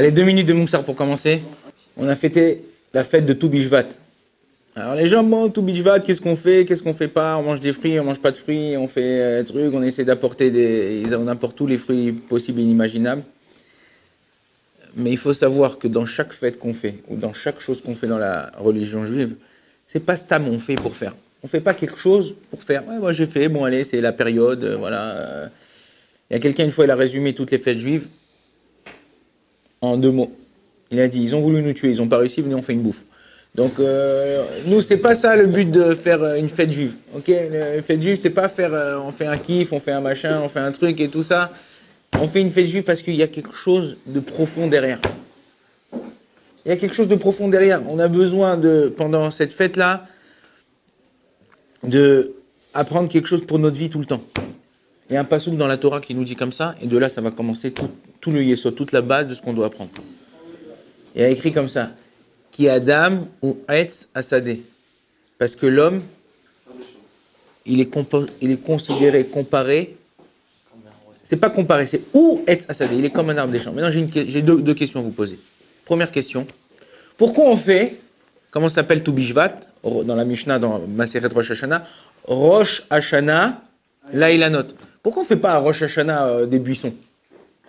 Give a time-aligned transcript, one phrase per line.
[0.00, 1.42] Allez, deux minutes de Moussard pour commencer.
[1.98, 2.62] On a fêté
[2.94, 3.84] la fête de Toubishvat.
[4.74, 7.36] Alors les gens, bon, Toubishvat, qu'est-ce qu'on fait, qu'est-ce qu'on fait pas?
[7.36, 10.06] On mange des fruits, on mange pas de fruits, on fait euh, trucs, on essaie
[10.06, 11.04] d'apporter des...
[11.14, 13.22] On apporte tous les fruits possibles et inimaginables.
[14.96, 17.94] Mais il faut savoir que dans chaque fête qu'on fait, ou dans chaque chose qu'on
[17.94, 19.34] fait dans la religion juive,
[19.86, 21.14] c'est pas stam on fait pour faire.
[21.42, 22.88] On fait pas quelque chose pour faire.
[22.88, 25.02] Ouais, moi j'ai fait, bon allez, c'est la période, euh, voilà.
[25.10, 25.48] euh.
[26.30, 28.06] Il y a quelqu'un une fois, il a résumé toutes les fêtes juives
[29.80, 30.32] en deux mots.
[30.90, 32.72] Il a dit, ils ont voulu nous tuer, ils n'ont pas réussi, venez, on fait
[32.72, 33.04] une bouffe.
[33.54, 36.94] Donc, euh, nous, c'est pas ça le but de faire euh, une fête juive.
[37.16, 40.00] Ok, une fête juive, c'est pas faire, euh, on fait un kiff, on fait un
[40.00, 41.52] machin, on fait un truc et tout ça.
[42.20, 45.00] On fait une fête juive parce qu'il y a quelque chose de profond derrière.
[46.64, 47.80] Il y a quelque chose de profond derrière.
[47.88, 50.06] On a besoin de, pendant cette fête-là,
[51.82, 52.34] de
[52.74, 54.22] apprendre quelque chose pour notre vie tout le temps.
[55.08, 56.96] Il y a un passouk dans la Torah qui nous dit comme ça, et de
[56.96, 59.66] là, ça va commencer tout, tout le yesod, toute la base de ce qu'on doit
[59.66, 59.90] apprendre.
[61.14, 61.90] Il a écrit comme ça,
[62.52, 64.60] qui Adam ou Etz Asadeh.
[65.38, 66.02] Parce que l'homme,
[67.66, 67.90] il est,
[68.40, 69.96] il considéré, comparé.
[71.22, 72.96] C'est pas comparé, c'est ou Etz Asadeh.
[72.96, 73.72] Il est comme un arbre des champs.
[73.72, 75.38] Maintenant, j'ai, deux, questions à vous poser.
[75.84, 76.46] Première question.
[77.16, 77.96] Pourquoi on fait,
[78.50, 81.84] comment s'appelle Toubishvat, dans la Mishnah, dans Maseret Rosh Hashanah,
[82.24, 83.62] Rosh Hashanah,
[84.12, 84.68] Laïlanot
[85.02, 86.94] Pourquoi on ne fait pas à Rosh Hashanah euh, des buissons?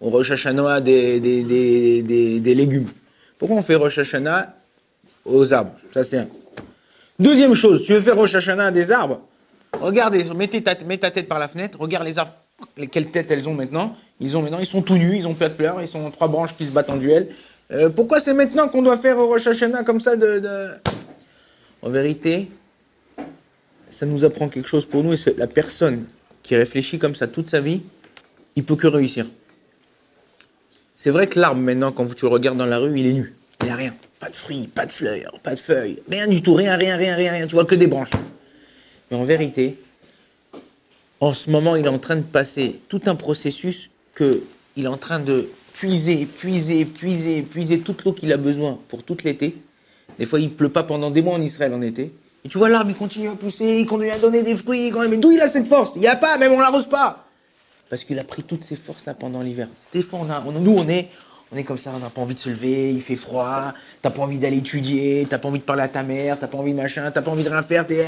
[0.00, 2.88] Au Rosh Hashanah des, des, des, des, des légumes
[3.38, 4.54] Pourquoi on fait Rosh Hashanah
[5.24, 5.72] aux arbres?
[5.92, 6.28] Ça, c'est un.
[7.18, 9.20] Deuxième chose, tu veux faire Rosh Hashanah des arbres?
[9.80, 12.32] Regardez, mettez ta, mets ta tête par la fenêtre, regarde les arbres,
[12.90, 13.96] quelle tête elles ont maintenant.
[14.20, 16.28] Ils ont maintenant, ils sont tout nus, ils ont pas de fleurs, ils sont trois
[16.28, 17.28] branches qui se battent en duel.
[17.70, 20.70] Euh, pourquoi c'est maintenant qu'on doit faire Rosh Hashanah comme ça de,
[21.82, 22.48] En vérité,
[23.90, 26.04] ça nous apprend quelque chose pour nous la personne
[26.42, 27.82] qui réfléchit comme ça toute sa vie,
[28.54, 29.26] il peut que réussir.
[30.96, 33.34] C'est vrai que l'arbre maintenant, quand tu le regardes dans la rue, il est nu.
[33.60, 33.94] Il n'y a rien.
[34.18, 37.14] Pas de fruits, pas de fleurs, pas de feuilles, rien du tout, rien, rien, rien,
[37.14, 37.46] rien, rien.
[37.46, 38.12] Tu vois que des branches.
[39.10, 39.76] Mais en vérité,
[41.20, 44.42] en ce moment, il est en train de passer tout un processus que
[44.76, 49.02] il est en train de puiser, puiser, puiser, puiser toute l'eau qu'il a besoin pour
[49.02, 49.54] tout l'été.
[50.18, 52.12] Des fois, il pleut pas pendant des mois en Israël en été.
[52.44, 54.92] Et tu vois l'arbre, il continue à pousser, il continue à donner des fruits.
[55.10, 55.92] Mais d'où il a cette force?
[55.96, 57.25] Il n'y a pas, même on l'arrose pas.
[57.88, 59.68] Parce qu'il a pris toutes ses forces là pendant l'hiver.
[59.92, 61.08] Des fois, on a, nous, on est,
[61.52, 64.10] on est comme ça, on n'a pas envie de se lever, il fait froid, t'as
[64.10, 66.72] pas envie d'aller étudier, t'as pas envie de parler à ta mère, t'as pas envie
[66.72, 68.06] de machin, t'as pas envie de rien faire, t'es.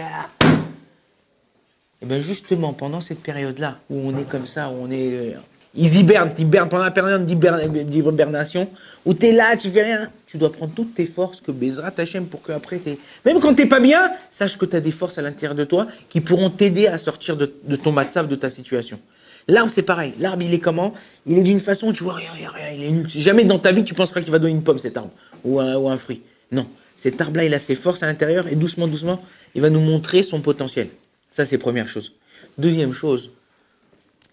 [2.02, 5.12] Et bien justement, pendant cette période-là, où on est comme ça, où on est...
[5.12, 5.32] euh,
[5.74, 8.68] ils hibernent, hibernent pendant la période d'hiber- d'hibernation,
[9.04, 11.92] où tu es là, tu fais rien, tu dois prendre toutes tes forces que Bezrat
[11.98, 12.98] Hachem pour que après t'es...
[13.24, 15.86] Même quand t'es pas bien, sache que tu as des forces à l'intérieur de toi
[16.08, 18.98] qui pourront t'aider à sortir de, de ton matzav, de ta situation.
[19.48, 20.12] L'arbre, c'est pareil.
[20.18, 20.94] L'arbre, il est comment?
[21.26, 23.08] Il est d'une façon, tu vois, rien, rien, rien, il est nul.
[23.08, 25.10] Jamais dans ta vie, tu penseras qu'il va donner une pomme, cet arbre,
[25.44, 26.22] ou un, fruit.
[26.52, 26.68] Non.
[26.96, 29.22] Cet arbre-là, il a ses forces à l'intérieur, et doucement, doucement,
[29.54, 30.88] il va nous montrer son potentiel.
[31.30, 32.12] Ça, c'est première chose.
[32.58, 33.30] Deuxième chose,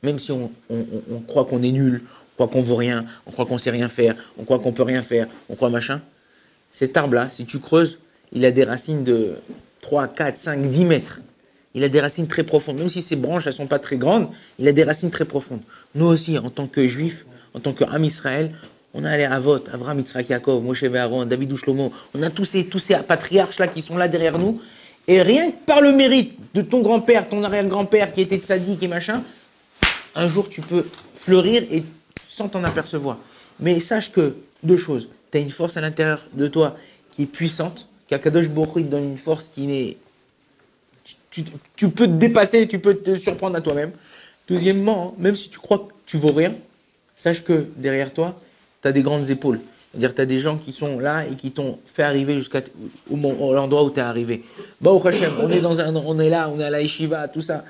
[0.03, 0.51] même si on
[1.27, 2.01] croit qu'on est nul,
[2.35, 4.83] on croit qu'on vaut rien, on croit qu'on sait rien faire, on croit qu'on peut
[4.83, 6.01] rien faire, on croit machin,
[6.71, 7.99] cet arbre-là, si tu creuses,
[8.33, 9.35] il a des racines de
[9.79, 11.21] 3, 4, 5, 10 mètres.
[11.75, 12.79] Il a des racines très profondes.
[12.79, 15.61] Même si ses branches, elles sont pas très grandes, il a des racines très profondes.
[15.93, 18.51] Nous aussi, en tant que juifs, en tant qu'âme Israël,
[18.93, 21.91] on a les Avot, Avram, Yitzhak, Yaakov, Moshe Aaron, David ou Shlomo.
[22.17, 24.61] On a tous ces, tous ces patriarches-là qui sont là derrière nous.
[25.07, 28.87] Et rien que par le mérite de ton grand-père, ton arrière-grand-père qui était sadique et
[28.87, 29.21] machin,
[30.15, 31.83] un jour tu peux fleurir et
[32.29, 33.17] sans t'en apercevoir.
[33.59, 36.77] Mais sache que, deux choses, tu as une force à l'intérieur de toi
[37.11, 39.97] qui est puissante, qu'Akadosh Baruch Hu, donne une force qui n'est...
[41.75, 43.91] Tu, peux te dépasser, tu peux te surprendre à toi-même.
[44.47, 46.53] Deuxièmement, hein, même si tu crois que tu vaux rien,
[47.15, 48.39] sache que derrière toi,
[48.81, 49.59] tu as des grandes épaules.
[49.91, 52.61] C'est-à-dire tu as des gens qui sont là et qui t'ont fait arriver jusqu'à
[53.09, 54.43] l'endroit où tu es arrivé.
[54.81, 57.27] Bah, au Hashem, on est, dans un, on est là, on est à la yeshiva,
[57.27, 57.63] tout ça.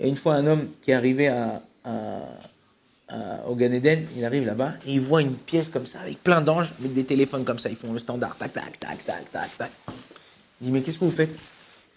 [0.00, 1.62] Et une fois, un homme qui est arrivé à,
[3.48, 6.40] au Gan Eden, il arrive là-bas et il voit une pièce comme ça, avec plein
[6.40, 9.56] d'anges, avec des téléphones comme ça, ils font le standard, tac, tac, tac, tac, tac,
[9.56, 9.70] tac.
[10.60, 11.34] Il dit, mais qu'est-ce que vous faites?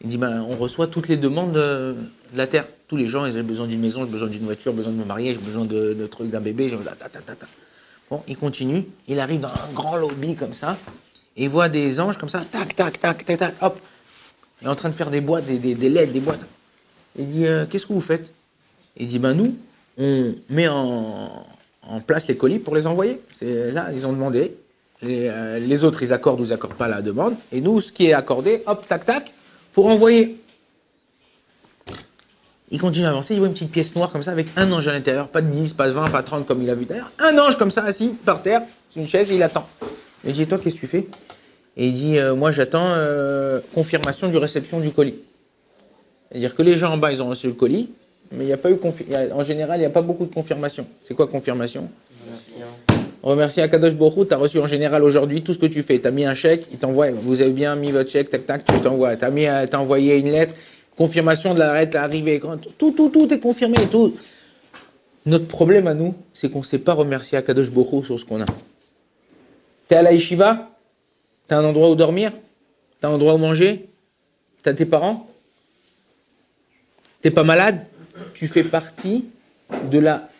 [0.03, 1.95] Il dit, ben, on reçoit toutes les demandes de,
[2.33, 2.65] de la terre.
[2.87, 4.97] Tous les gens, ils ont besoin d'une maison, j'ai besoin d'une voiture, j'ai besoin de
[4.97, 6.69] me marier, j'ai besoin de, de d'un bébé,
[6.99, 7.45] ta, ta, ta.
[8.09, 10.77] Bon, il continue, il arrive dans un grand lobby comme ça,
[11.37, 13.79] et il voit des anges comme ça, tac, tac, tac, tac, tac, hop.
[14.61, 16.45] Il est en train de faire des boîtes, des, des, des des boîtes.
[17.17, 18.33] Il dit, euh, qu'est-ce que vous faites?
[18.97, 19.55] Il dit, ben nous,
[19.97, 21.45] on met en,
[21.83, 23.21] en place les colis pour les envoyer.
[23.41, 24.57] Là, ils ont demandé.
[25.01, 27.35] Les, euh, les autres, ils accordent ou ils accordent pas la demande.
[27.51, 29.33] Et nous, ce qui est accordé, hop, tac, tac,
[29.73, 30.37] pour envoyer.
[32.73, 34.87] Il continue à avancer, il voit une petite pièce noire comme ça avec un ange
[34.87, 36.85] à l'intérieur, pas de 10, pas de 20, pas de 30 comme il a vu
[36.85, 37.11] d'ailleurs.
[37.19, 38.61] Un ange comme ça assis par terre,
[38.95, 39.67] une chaise et il attend.
[40.23, 41.07] Il dit, toi, qu'est-ce que tu fais?
[41.75, 45.15] Et il dit, euh, moi, j'attends euh, confirmation du réception du colis.
[46.29, 47.89] C'est-à-dire que les gens en bas, ils ont reçu le colis,
[48.31, 48.77] mais il n'y a pas eu,
[49.33, 50.87] en général, il n'y a pas beaucoup de confirmation.
[51.03, 51.89] C'est quoi confirmation?
[53.23, 55.99] Remercie Akadosh Borou, tu as reçu en général aujourd'hui tout ce que tu fais.
[55.99, 58.65] Tu as mis un chèque, il t'envoie, vous avez bien mis votre chèque, tac, tac,
[58.65, 59.15] tu t'envoies.
[59.15, 60.55] Tu as, mis, as envoyé une lettre,
[60.97, 62.41] confirmation de l'arrêt, l'arrivée,
[62.79, 63.77] tout, tout, tout est confirmé.
[65.27, 68.41] Notre problème à nous, c'est qu'on ne sait pas remercier Akadosh Borou sur ce qu'on
[68.41, 68.45] a.
[68.45, 70.71] Tu es à la yeshiva,
[71.47, 72.31] tu as un endroit où dormir,
[72.99, 73.87] tu as un endroit où manger,
[74.63, 75.29] tu as tes parents,
[77.21, 77.85] tu n'es pas malade,
[78.33, 79.25] tu fais partie
[79.91, 80.30] de la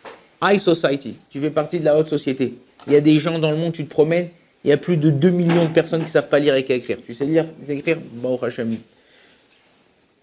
[0.42, 2.54] high society, tu fais partie de la haute société.
[2.86, 4.28] Il y a des gens dans le monde, tu te promènes,
[4.64, 6.60] il y a plus de 2 millions de personnes qui ne savent pas lire et
[6.60, 6.98] écrire.
[7.04, 7.98] Tu sais lire et écrire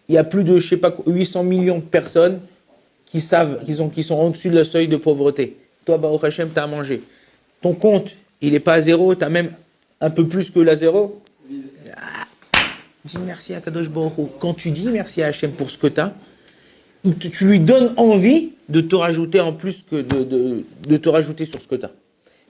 [0.07, 2.39] Il y a plus de, je sais pas, 800 millions de personnes
[3.05, 5.57] qui savent, qui sont, qui sont en dessus de le seuil de pauvreté.
[5.85, 7.01] Toi, Baruch Hashem, tu as à manger.
[7.61, 9.51] Ton compte, il n'est pas à zéro, tu as même
[9.99, 11.21] un peu plus que la zéro.
[11.95, 12.25] Ah,
[13.03, 15.99] dis merci à Kadosh Baruch Quand tu dis merci à Hashem pour ce que tu
[15.99, 16.13] as,
[17.19, 21.61] tu lui donnes envie de te rajouter en plus que de, de, te rajouter sur
[21.61, 21.91] ce que tu as.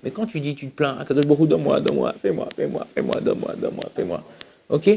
[0.03, 3.19] Mais quand tu dis, tu te plains, à Kadosh Baruch donne-moi, donne-moi, fais-moi, fais-moi, fais-moi,
[3.21, 4.23] donne-moi, donne-moi, fais-moi.
[4.69, 4.87] Ok?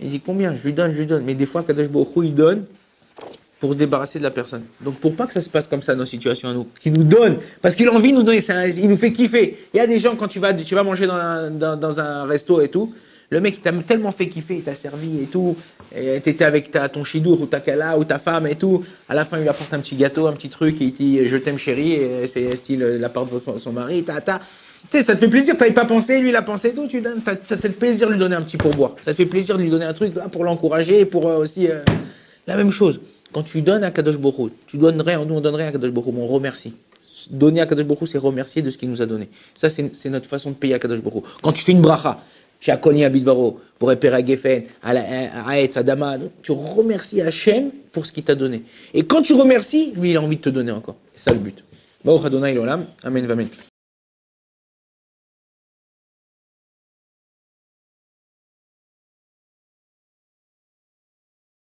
[0.00, 0.54] Il dit combien?
[0.54, 1.24] Je lui donne, je lui donne.
[1.24, 2.64] Mais des fois, Kadosh Baruch il donne
[3.62, 4.64] pour se débarrasser de la personne.
[4.80, 7.04] Donc pour pas que ça se passe comme ça nos situations à nous, qu'il nous
[7.04, 8.40] donne, parce qu'il a envie de nous donner,
[8.76, 9.56] il nous fait kiffer.
[9.72, 12.60] Il y a des gens quand tu vas, tu vas manger dans dans, un resto
[12.60, 12.92] et tout,
[13.32, 15.56] le mec il t'a tellement fait kiffer, il t'a servi et tout,
[15.96, 19.14] et t'étais avec ta, ton chidour ou ta kala ou ta femme et tout, à
[19.14, 21.36] la fin il lui apporte un petit gâteau, un petit truc, et il dit je
[21.38, 24.38] t'aime chérie, et c'est style la part de son mari, ta ta.
[24.90, 27.00] Tu sais, ça te fait plaisir, t'avais pas pensé, lui il a pensé tout, tu
[27.00, 28.96] donnes, ça te fait plaisir de lui donner un petit pourboire.
[29.00, 31.80] Ça te fait plaisir de lui donner un truc pour l'encourager, pour euh, aussi euh,
[32.46, 33.00] la même chose.
[33.32, 36.26] Quand tu donnes à Kadosh Borou, tu donnerais, nous on donnerait à Kadosh Borou, on
[36.26, 36.74] remercie.
[37.30, 39.28] Donner à Kadosh Borou, c'est remercier de ce qu'il nous a donné.
[39.54, 41.22] Ça, c'est notre façon de payer à Kadosh Borou.
[41.40, 42.20] Quand tu fais une bracha,
[42.62, 48.36] chez Akoni Abidvaro, à Geffen, Aetz, à Dama, tu remercies Hachem pour ce qu'il t'a
[48.36, 48.62] donné.
[48.94, 50.96] Et quand tu remercies, lui, il a envie de te donner encore.
[51.12, 51.64] C'est ça le but.
[53.04, 53.48] Amen, amen.